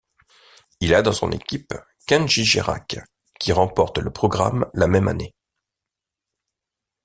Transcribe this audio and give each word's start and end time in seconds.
Il 0.79 0.95
a 0.95 1.03
dans 1.03 1.11
son 1.13 1.31
équipe 1.31 1.75
Kendji 2.07 2.43
Girac, 2.43 2.97
qui 3.39 3.51
remporte 3.51 3.99
le 3.99 4.09
programme 4.09 4.65
la 4.73 4.87
même 4.87 5.07
année. 5.07 5.35